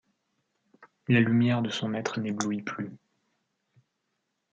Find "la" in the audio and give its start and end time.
1.09-1.19